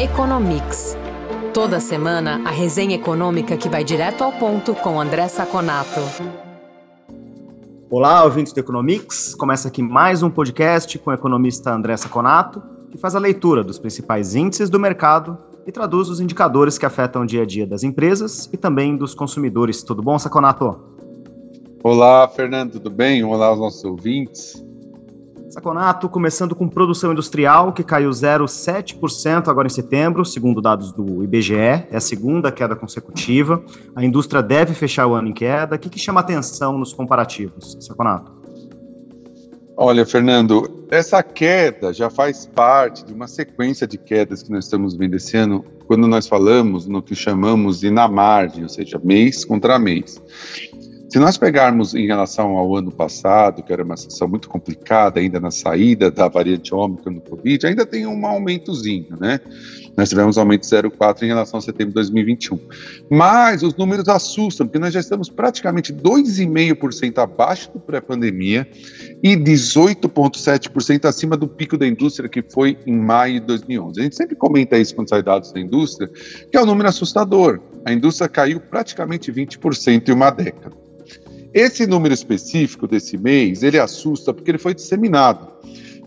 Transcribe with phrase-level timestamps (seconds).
[0.00, 0.96] Economics.
[1.52, 6.00] Toda semana, a resenha econômica que vai direto ao ponto com André Saconato.
[7.90, 9.34] Olá, ouvintes do Economics.
[9.34, 13.78] Começa aqui mais um podcast com o economista André Saconato, que faz a leitura dos
[13.78, 15.36] principais índices do mercado
[15.66, 19.14] e traduz os indicadores que afetam o dia a dia das empresas e também dos
[19.14, 19.82] consumidores.
[19.82, 20.80] Tudo bom, Saconato?
[21.84, 23.22] Olá, Fernando, tudo bem?
[23.22, 24.64] Olá aos nossos ouvintes.
[25.50, 31.56] Saconato, começando com produção industrial, que caiu 0,7% agora em setembro, segundo dados do IBGE,
[31.56, 33.60] é a segunda queda consecutiva.
[33.96, 35.74] A indústria deve fechar o ano em queda.
[35.74, 38.30] O que, que chama atenção nos comparativos, Saconato?
[39.76, 44.94] Olha, Fernando, essa queda já faz parte de uma sequência de quedas que nós estamos
[44.94, 49.44] vendo esse ano, quando nós falamos no que chamamos de na margem, ou seja, mês
[49.44, 50.22] contra mês.
[51.10, 55.40] Se nós pegarmos em relação ao ano passado, que era uma situação muito complicada, ainda
[55.40, 59.40] na saída da variante Ômicron no Covid, ainda tem um aumentozinho, né?
[59.96, 62.60] Nós tivemos um aumento de 0,4 em relação a setembro de 2021.
[63.10, 68.68] Mas os números assustam, porque nós já estamos praticamente 2,5% abaixo do pré-pandemia
[69.20, 73.98] e 18,7% acima do pico da indústria, que foi em maio de 2011.
[73.98, 77.58] A gente sempre comenta isso quando sai dados da indústria, que é um número assustador.
[77.84, 80.79] A indústria caiu praticamente 20% em uma década.
[81.52, 85.48] Esse número específico desse mês, ele assusta porque ele foi disseminado.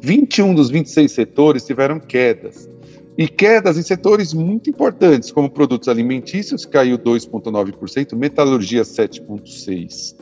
[0.02, 2.70] 21 dos 26 setores tiveram quedas.
[3.18, 10.16] E quedas em setores muito importantes, como produtos alimentícios, caiu 2,9%, metalurgia 7,6%.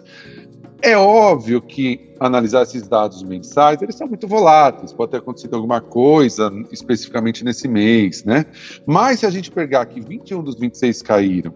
[0.83, 5.79] É óbvio que analisar esses dados mensais, eles são muito voláteis, pode ter acontecido alguma
[5.79, 8.45] coisa especificamente nesse mês, né?
[8.85, 11.53] Mas se a gente pegar que 21 dos 26 caíram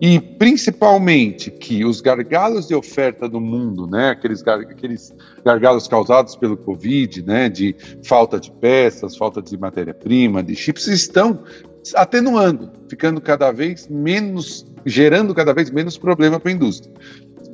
[0.00, 6.36] e principalmente que os gargalos de oferta do mundo, né, aqueles, gar aqueles gargalos causados
[6.36, 11.42] pelo Covid, né, de falta de peças, falta de matéria-prima, de chips, estão
[11.94, 16.92] atenuando, ficando cada vez menos, gerando cada vez menos problema para a indústria.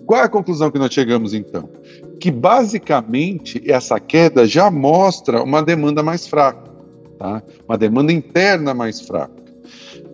[0.07, 1.71] Qual é a conclusão que nós chegamos então?
[2.19, 6.71] Que basicamente essa queda já mostra uma demanda mais fraca,
[7.19, 7.43] tá?
[7.69, 9.43] uma demanda interna mais fraca,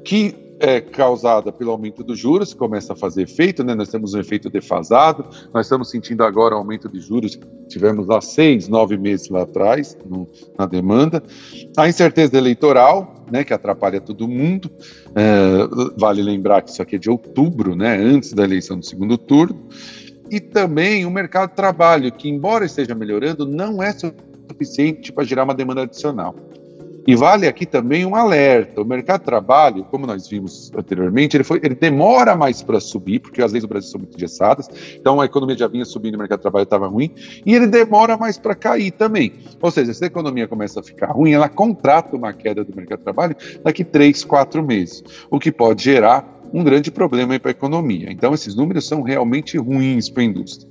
[0.05, 3.75] que é causada pelo aumento dos juros, que começa a fazer efeito, né?
[3.75, 7.39] Nós temos um efeito defasado, nós estamos sentindo agora o aumento de juros
[7.69, 10.27] tivemos há seis, nove meses lá atrás, no,
[10.59, 11.23] na demanda.
[11.77, 14.71] A incerteza eleitoral, né, que atrapalha todo mundo.
[15.15, 19.17] É, vale lembrar que isso aqui é de outubro, né, antes da eleição do segundo
[19.17, 19.69] turno.
[20.31, 25.45] E também o mercado de trabalho, que, embora esteja melhorando, não é suficiente para gerar
[25.45, 26.35] uma demanda adicional.
[27.09, 31.43] E vale aqui também um alerta: o mercado de trabalho, como nós vimos anteriormente, ele,
[31.43, 35.19] foi, ele demora mais para subir, porque as leis do Brasil são muito engessadas, então
[35.19, 37.11] a economia já vinha subindo, o mercado de trabalho estava ruim,
[37.47, 39.33] e ele demora mais para cair também.
[39.59, 42.99] Ou seja, se a economia começa a ficar ruim, ela contrata uma queda do mercado
[42.99, 47.53] de trabalho daqui três, quatro meses, o que pode gerar um grande problema para a
[47.53, 48.13] economia.
[48.13, 50.69] Então, esses números são realmente ruins para a indústria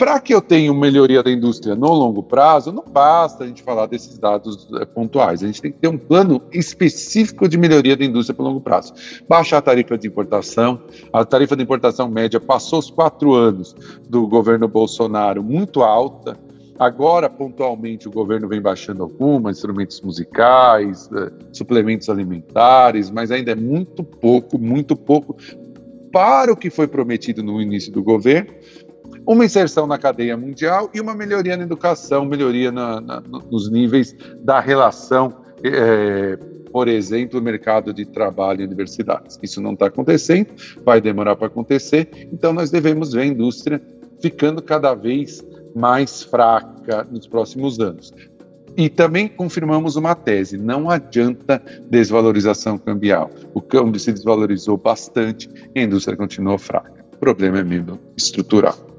[0.00, 3.84] para que eu tenha melhoria da indústria no longo prazo, não basta a gente falar
[3.84, 5.42] desses dados é, pontuais.
[5.42, 8.94] A gente tem que ter um plano específico de melhoria da indústria para longo prazo.
[9.28, 10.80] Baixar a tarifa de importação.
[11.12, 13.76] A tarifa de importação média passou os quatro anos
[14.08, 16.34] do governo Bolsonaro muito alta.
[16.78, 23.54] Agora, pontualmente, o governo vem baixando algumas, instrumentos musicais, é, suplementos alimentares, mas ainda é
[23.54, 25.36] muito pouco, muito pouco
[26.10, 28.50] para o que foi prometido no início do governo
[29.26, 34.14] uma inserção na cadeia mundial e uma melhoria na educação, melhoria na, na, nos níveis
[34.40, 36.36] da relação, é,
[36.72, 39.38] por exemplo, mercado de trabalho e universidades.
[39.42, 40.48] Isso não está acontecendo,
[40.84, 43.80] vai demorar para acontecer, então nós devemos ver a indústria
[44.20, 45.44] ficando cada vez
[45.74, 48.12] mais fraca nos próximos anos.
[48.76, 53.30] E também confirmamos uma tese: não adianta desvalorização cambial.
[53.52, 57.04] O câmbio se desvalorizou bastante e a indústria continuou fraca.
[57.14, 58.89] O problema é mesmo estrutural.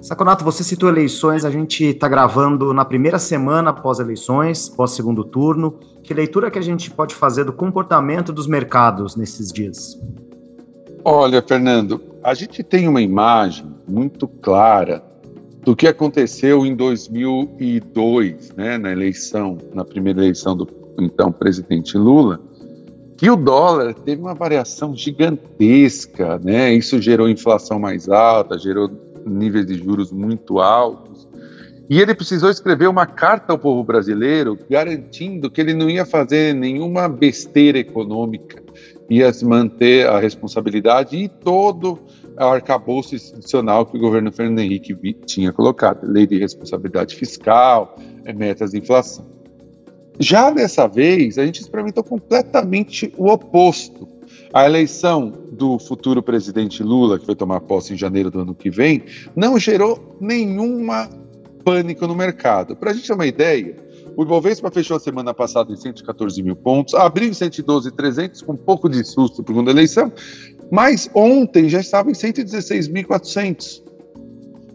[0.00, 5.24] Saconato, você citou eleições, a gente está gravando na primeira semana após eleições, pós segundo
[5.24, 5.78] turno.
[6.02, 9.98] Que leitura que a gente pode fazer do comportamento dos mercados nesses dias?
[11.04, 15.02] Olha, Fernando, a gente tem uma imagem muito clara
[15.62, 20.66] do que aconteceu em 2002, né, na eleição, na primeira eleição do
[20.98, 22.40] então presidente Lula,
[23.16, 26.72] que o dólar teve uma variação gigantesca, né?
[26.72, 28.88] Isso gerou inflação mais alta, gerou
[29.28, 31.28] níveis de juros muito altos.
[31.88, 36.54] E ele precisou escrever uma carta ao povo brasileiro garantindo que ele não ia fazer
[36.54, 38.62] nenhuma besteira econômica,
[39.08, 41.98] ia manter a responsabilidade e todo
[42.36, 44.94] o arcabouço institucional que o governo Fernando Henrique
[45.24, 47.96] tinha colocado, lei de responsabilidade fiscal,
[48.36, 49.24] metas de inflação.
[50.20, 54.17] Já dessa vez, a gente experimentou completamente o oposto.
[54.52, 58.70] A eleição do futuro presidente Lula, que vai tomar posse em janeiro do ano que
[58.70, 59.04] vem,
[59.36, 61.08] não gerou nenhuma
[61.64, 62.74] pânico no mercado.
[62.74, 63.76] Para a gente ter uma ideia,
[64.16, 68.56] o Ibovespa fechou a semana passada em 114 mil pontos, abriu em 112,300 com um
[68.56, 70.10] pouco de susto por conta da eleição,
[70.70, 73.87] mas ontem já estava em 116.400.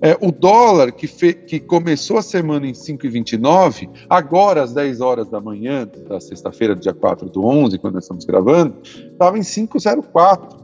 [0.03, 5.29] É, o dólar, que, fe, que começou a semana em 5,29, agora às 10 horas
[5.29, 10.61] da manhã da sexta-feira, dia 4 do 11, quando nós estamos gravando, estava em 5,04.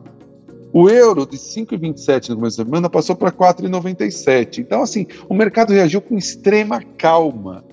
[0.74, 4.58] O euro de 5,27 no começo da semana passou para 4,97.
[4.58, 7.64] Então, assim, o mercado reagiu com extrema calma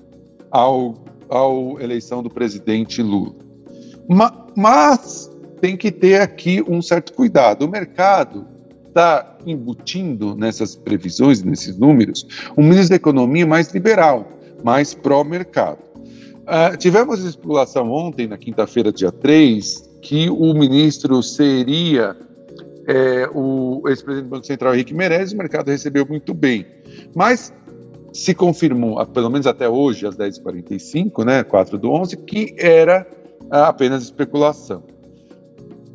[0.49, 0.93] ao,
[1.27, 3.35] ao eleição do presidente Lula.
[4.07, 5.29] Ma, mas
[5.59, 7.65] tem que ter aqui um certo cuidado.
[7.65, 8.47] O mercado
[8.97, 12.25] está embutindo nessas previsões, nesses números,
[12.57, 14.27] um ministro da Economia mais liberal,
[14.63, 15.77] mais pró-mercado.
[16.47, 22.15] Uh, tivemos especulação ontem, na quinta-feira, dia 3, que o ministro seria
[22.87, 26.65] é, o ex-presidente do Banco Central, Henrique Meirelles, o mercado recebeu muito bem.
[27.13, 27.53] Mas
[28.13, 33.05] se confirmou, pelo menos até hoje, às 10h45, né, 4 do 11, que era
[33.51, 34.83] apenas especulação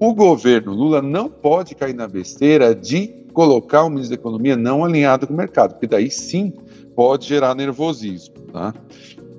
[0.03, 4.85] o governo Lula não pode cair na besteira de colocar o ministro da Economia não
[4.85, 6.53] alinhado com o mercado, porque daí sim
[6.97, 8.35] pode gerar nervosismo.
[8.53, 8.75] Tá?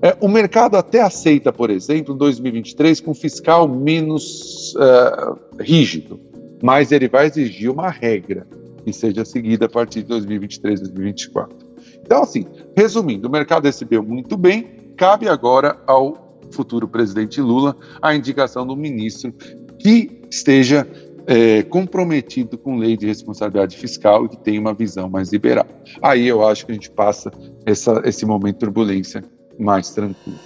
[0.02, 6.18] É, o mercado até aceita, por exemplo, em 2023 com fiscal menos uh, rígido,
[6.64, 8.48] mas ele vai exigir uma regra
[8.86, 11.58] que seja seguida a partir de 2023, 2024.
[12.06, 18.16] Então, assim, resumindo, o mercado recebeu muito bem, cabe agora ao futuro presidente Lula a
[18.16, 19.34] indicação do ministro
[19.78, 20.88] que esteja
[21.26, 25.66] é, comprometido com lei de responsabilidade fiscal e que tenha uma visão mais liberal.
[26.02, 27.32] Aí eu acho que a gente passa
[27.66, 29.24] essa, esse momento de turbulência
[29.60, 30.40] mais tranquilo.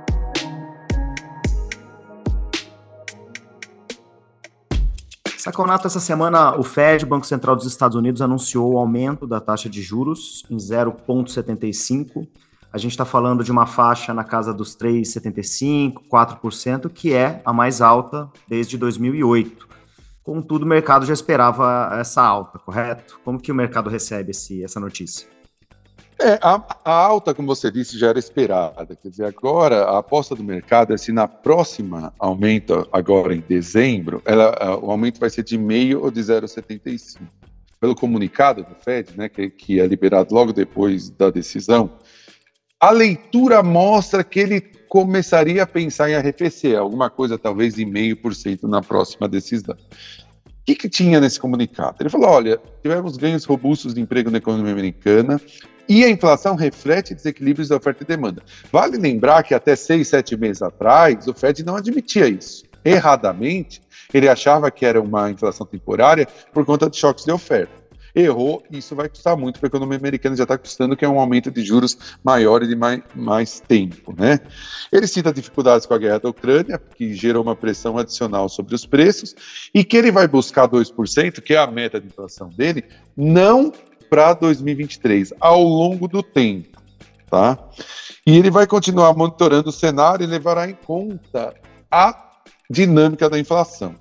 [5.40, 9.70] Saconato, essa semana o Fed, Banco Central dos Estados Unidos, anunciou o aumento da taxa
[9.70, 12.28] de juros em 0,75.
[12.72, 17.52] A gente está falando de uma faixa na casa dos 3,75%, 4%, que é a
[17.52, 19.66] mais alta desde 2008.
[20.22, 23.18] Contudo, o mercado já esperava essa alta, correto?
[23.24, 25.26] Como que o mercado recebe esse, essa notícia?
[26.22, 28.94] É, a, a, alta, como você disse, já era esperada.
[28.94, 34.20] Quer dizer, agora a aposta do mercado é se na próxima aumento, agora em dezembro,
[34.26, 37.20] ela, o aumento vai ser de meio ou de 0,75.
[37.80, 41.90] Pelo comunicado do Fed, né, que, que é liberado logo depois da decisão,
[42.78, 48.16] a leitura mostra que ele começaria a pensar em arrefecer, alguma coisa talvez em meio
[48.16, 49.74] por cento na próxima decisão.
[49.74, 51.96] O que, que, tinha nesse comunicado?
[52.00, 55.40] Ele falou: olha, tivemos ganhos robustos de emprego na economia americana,
[55.90, 58.40] e a inflação reflete desequilíbrios da oferta e demanda.
[58.70, 62.62] Vale lembrar que até seis, sete meses atrás, o Fed não admitia isso.
[62.84, 63.82] Erradamente,
[64.14, 67.80] ele achava que era uma inflação temporária por conta de choques de oferta.
[68.14, 71.08] Errou, e isso vai custar muito para a economia americana, já está custando, que é
[71.08, 74.14] um aumento de juros maior e de mais, mais tempo.
[74.16, 74.38] Né?
[74.92, 78.86] Ele cita dificuldades com a guerra da Ucrânia, que gerou uma pressão adicional sobre os
[78.86, 79.34] preços,
[79.74, 82.84] e que ele vai buscar 2%, que é a meta de inflação dele,
[83.16, 83.72] não
[84.10, 86.78] para 2023, ao longo do tempo,
[87.30, 87.56] tá?
[88.26, 91.54] E ele vai continuar monitorando o cenário e levará em conta
[91.90, 92.30] a
[92.68, 93.94] dinâmica da inflação.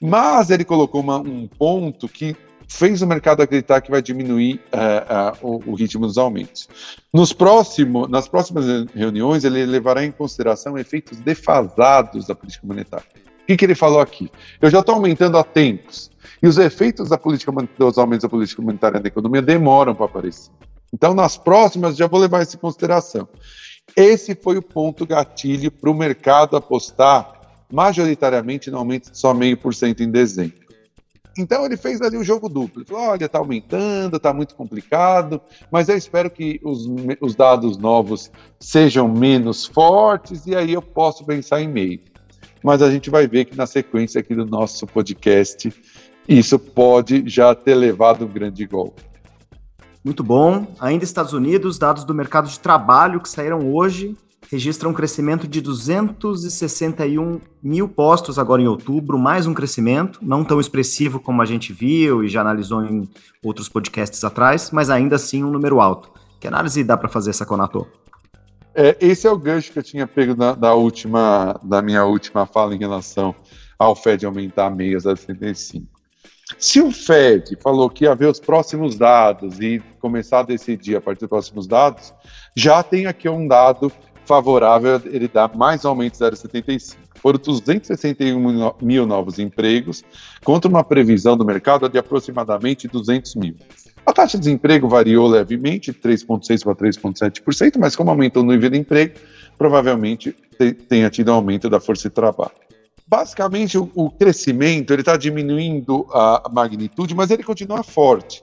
[0.00, 2.36] Mas ele colocou uma, um ponto que
[2.68, 6.68] fez o mercado acreditar que vai diminuir uh, uh, o, o, ritmo dos aumentos.
[7.12, 8.64] Nos próximo, nas próximas
[8.94, 13.23] reuniões, ele levará em consideração efeitos defasados da política monetária.
[13.44, 14.30] O que, que ele falou aqui?
[14.60, 16.10] Eu já estou aumentando há tempos.
[16.42, 20.50] E os efeitos da política, dos aumentos da política monetária na economia demoram para aparecer.
[20.92, 23.28] Então, nas próximas, já vou levar isso em consideração.
[23.94, 27.34] Esse foi o ponto gatilho para o mercado apostar
[27.70, 30.64] majoritariamente no aumento de só meio por cento em dezembro.
[31.36, 32.80] Então ele fez ali o jogo duplo.
[32.80, 36.86] Ele falou: olha, está aumentando, está muito complicado, mas eu espero que os,
[37.20, 42.00] os dados novos sejam menos fortes e aí eu posso pensar em meio.
[42.64, 45.70] Mas a gente vai ver que na sequência aqui do nosso podcast
[46.26, 49.02] isso pode já ter levado um grande golpe.
[50.02, 50.66] Muito bom.
[50.80, 54.16] Ainda Estados Unidos, dados do mercado de trabalho que saíram hoje
[54.50, 60.60] registram um crescimento de 261 mil postos agora em outubro, mais um crescimento, não tão
[60.60, 63.08] expressivo como a gente viu e já analisou em
[63.42, 66.10] outros podcasts atrás, mas ainda assim um número alto.
[66.38, 67.86] Que análise dá para fazer, essa Conato?
[68.74, 72.46] É, esse é o gancho que eu tinha pego na, da, última, da minha última
[72.46, 73.34] fala em relação
[73.78, 75.86] ao Fed aumentar a 75.
[76.58, 81.00] Se o Fed falou que ia ver os próximos dados e começar a decidir a
[81.00, 82.12] partir dos próximos dados,
[82.54, 83.90] já tem aqui um dado
[84.26, 86.96] favorável, ele dá mais aumento 0,75.
[87.16, 90.02] Foram 261 mil novos empregos,
[90.44, 93.56] contra uma previsão do mercado de aproximadamente 200 mil.
[94.06, 98.78] A taxa de desemprego variou levemente, 3,6% para 3,7%, mas como aumentou o nível de
[98.78, 99.14] emprego,
[99.56, 100.32] provavelmente
[100.88, 102.52] tenha tido aumento da força de trabalho.
[103.06, 108.42] Basicamente, o, crescimento ele está diminuindo a magnitude, mas ele continua forte.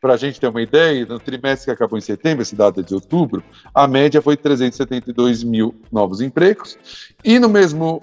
[0.00, 2.82] Para a gente ter uma ideia, no trimestre que acabou em setembro, esse dado é
[2.82, 3.42] de outubro,
[3.74, 6.78] a média foi 372 mil novos empregos,
[7.24, 8.02] e no mesmo,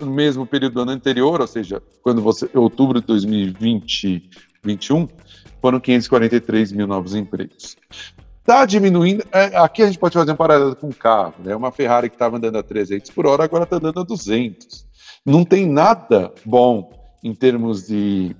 [0.00, 4.30] no mesmo período do ano anterior, ou seja, quando você, outubro de 2020,
[4.64, 5.08] 2021,
[5.64, 7.74] foram 543 mil novos empregos.
[8.38, 9.24] Está diminuindo.
[9.32, 11.32] É, aqui a gente pode fazer um paralelo com o carro.
[11.42, 11.56] Né?
[11.56, 14.86] Uma Ferrari que estava andando a 300 por hora, agora está andando a 200.
[15.24, 16.92] Não tem nada bom
[17.22, 18.36] em termos de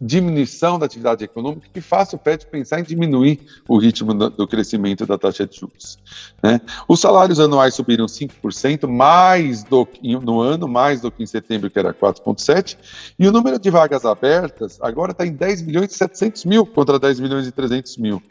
[0.00, 5.06] diminuição da atividade econômica que faça o FED pensar em diminuir o ritmo do crescimento
[5.06, 5.98] da taxa de juros.
[6.42, 6.60] Né?
[6.88, 11.78] Os salários anuais subiram 5% mais do, no ano, mais do que em setembro, que
[11.78, 12.76] era 4,7%,
[13.18, 16.98] e o número de vagas abertas agora está em 10 milhões e 700 mil contra
[16.98, 18.22] 10 milhões e 300 mil.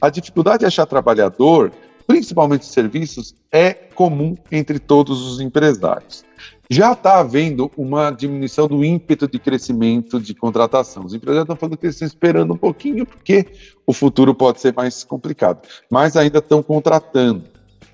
[0.00, 1.72] A dificuldade de achar trabalhador,
[2.06, 6.24] principalmente serviços, é comum entre todos os empresários
[6.72, 11.04] já está havendo uma diminuição do ímpeto de crescimento de contratação.
[11.04, 13.46] Os empresários estão falando que eles estão esperando um pouquinho, porque
[13.86, 17.44] o futuro pode ser mais complicado, mas ainda estão contratando.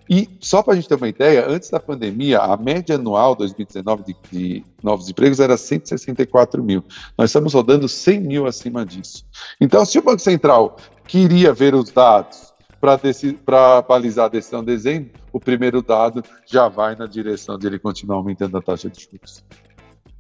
[0.09, 4.05] E só para a gente ter uma ideia, antes da pandemia, a média anual 2019
[4.05, 6.85] de, de, novos empregos era 164 mil.
[7.19, 9.27] Nós estamos rodando 100 mil acima disso.
[9.61, 15.11] Então, se o Banco Central queria ver os dados para balizar a decisão de dezembro,
[15.33, 19.45] o primeiro dado já vai na direção de ele continuar aumentando a taxa de juros.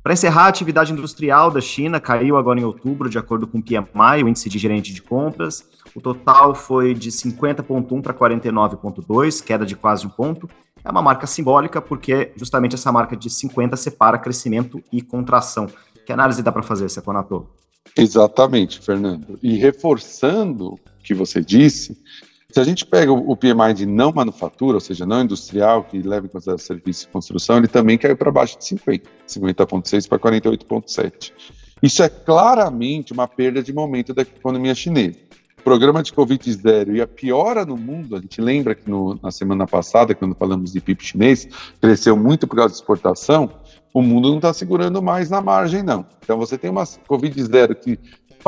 [0.02, 3.62] Para encerrar, a atividade industrial da China caiu agora em outubro, de acordo com o
[3.62, 5.68] PMI, o índice de gerente de compras.
[5.94, 10.48] O total foi de 50,1 para 49,2, queda de quase um ponto.
[10.84, 15.66] É uma marca simbólica, porque justamente essa marca de 50 separa crescimento e contração.
[16.06, 17.46] Que análise dá para fazer, Seconato?
[17.96, 19.38] Exatamente, Fernando.
[19.42, 22.00] E reforçando o que você disse,
[22.50, 26.24] se a gente pega o PMI de não manufatura, ou seja, não industrial, que leva
[26.24, 31.32] em consideração serviço e construção, ele também caiu para baixo de 50, 50,6 para 48,7.
[31.82, 35.18] Isso é claramente uma perda de momento da economia chinesa.
[35.58, 39.18] O programa de Covid zero e a piora no mundo, a gente lembra que no,
[39.22, 41.46] na semana passada, quando falamos de PIB chinês,
[41.78, 43.50] cresceu muito por causa da exportação,
[43.92, 46.06] o mundo não está segurando mais na margem, não.
[46.24, 47.98] Então você tem uma Covid zero que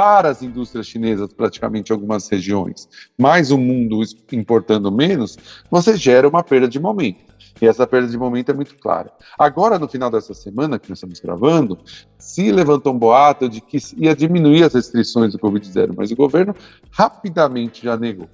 [0.00, 2.88] para as indústrias chinesas, praticamente em algumas regiões,
[3.18, 4.00] mais o mundo
[4.32, 5.36] importando menos,
[5.70, 7.18] você gera uma perda de momento.
[7.60, 9.12] E essa perda de momento é muito clara.
[9.38, 11.78] Agora, no final dessa semana que nós estamos gravando,
[12.16, 16.54] se levantou um boato de que ia diminuir as restrições do Covid-0, mas o governo
[16.90, 18.26] rapidamente já negou.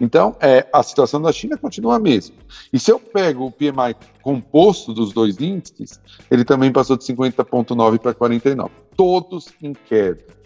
[0.00, 2.36] Então, é, a situação da China continua a mesma.
[2.72, 5.98] E se eu pego o PMI composto dos dois índices,
[6.30, 10.37] ele também passou de 50,9 para 49, todos em queda.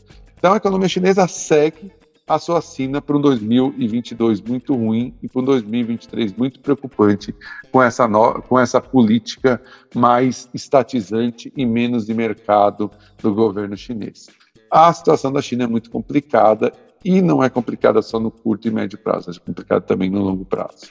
[0.42, 1.92] Então a economia chinesa segue
[2.26, 7.32] a sua sina para um 2022 muito ruim e para um 2023 muito preocupante
[7.70, 8.42] com essa, no...
[8.42, 9.62] com essa política
[9.94, 12.90] mais estatizante e menos de mercado
[13.22, 14.26] do governo chinês.
[14.68, 16.72] A situação da China é muito complicada
[17.04, 20.44] e não é complicada só no curto e médio prazo, é complicada também no longo
[20.44, 20.90] prazo.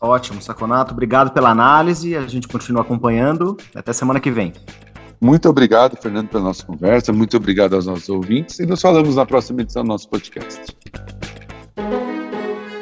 [0.00, 0.92] Ótimo, Saconato.
[0.92, 2.16] Obrigado pela análise.
[2.16, 3.56] A gente continua acompanhando.
[3.72, 4.52] Até semana que vem.
[5.22, 7.12] Muito obrigado, Fernando, pela nossa conversa.
[7.12, 10.76] Muito obrigado aos nossos ouvintes e nos falamos na próxima edição do nosso podcast.